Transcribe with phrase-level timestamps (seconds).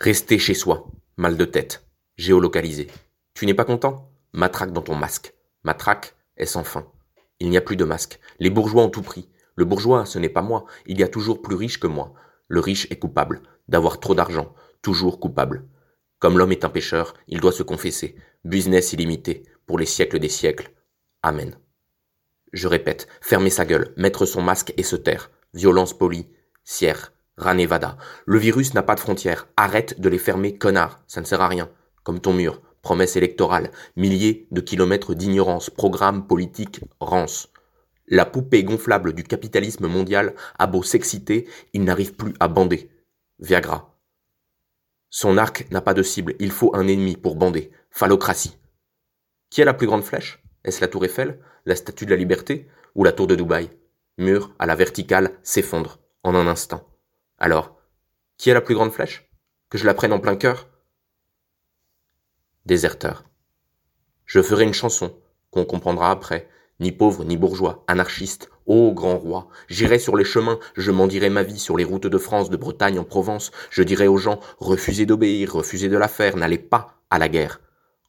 [0.00, 0.86] Rester chez soi.
[1.16, 1.84] Mal de tête.
[2.16, 2.86] Géolocalisé.
[3.34, 4.12] Tu n'es pas content?
[4.32, 5.34] Matraque dans ton masque.
[5.64, 6.86] Matraque est sans fin.
[7.40, 8.20] Il n'y a plus de masque.
[8.38, 9.28] Les bourgeois ont tout pris.
[9.56, 10.66] Le bourgeois, ce n'est pas moi.
[10.86, 12.14] Il y a toujours plus riche que moi.
[12.46, 13.42] Le riche est coupable.
[13.66, 14.54] D'avoir trop d'argent.
[14.82, 15.66] Toujours coupable.
[16.20, 18.14] Comme l'homme est un pécheur, il doit se confesser.
[18.44, 19.42] Business illimité.
[19.66, 20.70] Pour les siècles des siècles.
[21.24, 21.58] Amen.
[22.52, 25.32] Je répète, fermer sa gueule, mettre son masque et se taire.
[25.54, 26.28] Violence polie.
[26.62, 27.12] Sierre.
[27.38, 27.96] Ranevada.
[28.26, 29.48] Le virus n'a pas de frontières.
[29.56, 31.00] Arrête de les fermer, connard.
[31.06, 31.70] Ça ne sert à rien.
[32.02, 32.60] Comme ton mur.
[32.82, 33.70] Promesse électorale.
[33.96, 35.70] Milliers de kilomètres d'ignorance.
[35.70, 37.48] Programme politique rance.
[38.08, 42.90] La poupée gonflable du capitalisme mondial a beau s'exciter, il n'arrive plus à bander.
[43.38, 43.98] Viagra.
[45.10, 47.70] Son arc n'a pas de cible, il faut un ennemi pour bander.
[47.90, 48.56] Phallocratie.
[49.50, 50.42] Qui a la plus grande flèche?
[50.64, 53.70] Est-ce la tour Eiffel, la statue de la liberté ou la tour de Dubaï?
[54.16, 56.88] Mur à la verticale s'effondre en un instant.
[57.40, 57.76] Alors,
[58.36, 59.30] qui a la plus grande flèche?
[59.70, 60.68] Que je la prenne en plein cœur?
[62.66, 63.24] Déserteur.
[64.26, 65.16] Je ferai une chanson,
[65.52, 66.48] qu'on comprendra après,
[66.80, 71.30] ni pauvre ni bourgeois, anarchiste, ô grand roi, j'irai sur les chemins, je m'en dirai
[71.30, 74.40] ma vie sur les routes de France, de Bretagne, en Provence, je dirai aux gens,
[74.58, 77.60] refusez d'obéir, refusez de la faire, n'allez pas à la guerre.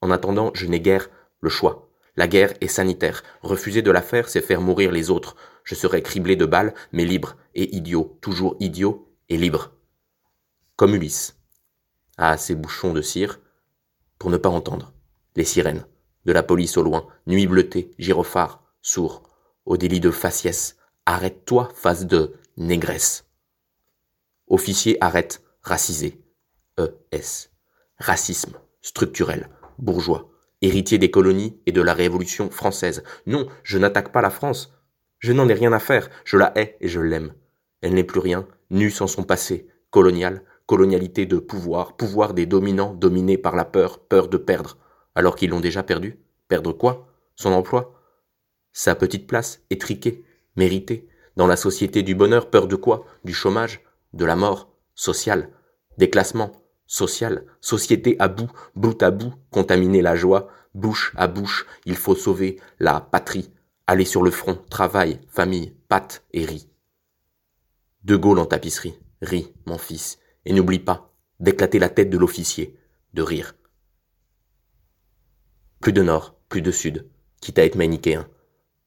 [0.00, 1.90] En attendant, je n'ai guère le choix.
[2.16, 5.36] La guerre est sanitaire, refuser de la faire, c'est faire mourir les autres.
[5.64, 9.72] Je serai criblé de balles, mais libre et idiot, toujours idiot et libre.
[10.76, 11.36] Comme Ulysse.
[12.16, 13.40] Ah, ces bouchons de cire,
[14.18, 14.92] pour ne pas entendre.
[15.36, 15.86] Les sirènes,
[16.24, 19.22] de la police au loin, nuit bleutée, gyrophare, sourd,
[19.66, 20.76] au délit de faciès.
[21.06, 23.26] Arrête-toi, face de négresse.
[24.48, 26.20] Officier arrête, racisé.
[26.78, 27.50] E-S.
[27.98, 30.30] Racisme, structurel, bourgeois,
[30.62, 33.02] héritier des colonies et de la Révolution française.
[33.26, 34.72] Non, je n'attaque pas la France.
[35.18, 37.32] Je n'en ai rien à faire, je la hais et je l'aime.
[37.80, 42.94] Elle n'est plus rien, nue sans son passé, colonial, colonialité de pouvoir, pouvoir des dominants
[42.94, 44.76] dominés par la peur, peur de perdre,
[45.14, 46.18] alors qu'ils l'ont déjà perdu.
[46.48, 47.08] Perdre quoi?
[47.36, 47.94] Son emploi?
[48.72, 50.24] Sa petite place, étriquée,
[50.56, 53.06] méritée, dans la société du bonheur, peur de quoi?
[53.24, 55.50] Du chômage, de la mort, social,
[55.96, 56.52] déclassement,
[56.86, 62.14] social, société à bout, bout à bout, contaminer la joie, bouche à bouche, il faut
[62.14, 63.50] sauver la patrie,
[63.86, 66.68] aller sur le front, travail, famille, pâte et riz.
[68.04, 68.98] De Gaulle en tapisserie.
[69.20, 72.78] Ris, mon fils, et n'oublie pas d'éclater la tête de l'officier,
[73.14, 73.54] de rire.
[75.80, 77.08] Plus de nord, plus de sud,
[77.40, 78.28] quitte à être manichéen.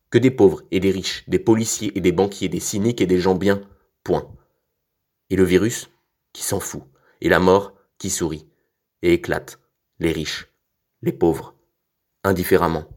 [0.10, 3.20] Que des pauvres et des riches, des policiers et des banquiers, des cyniques et des
[3.20, 3.62] gens bien,
[4.04, 4.30] point.
[5.30, 5.90] Et le virus
[6.34, 6.84] qui s'en fout,
[7.22, 8.48] et la mort qui sourit,
[9.02, 9.60] et éclate,
[10.00, 10.50] les riches,
[11.02, 11.56] les pauvres,
[12.24, 12.88] indifféremment,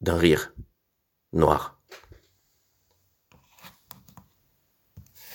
[0.00, 0.54] d'un rire
[1.32, 1.75] noir.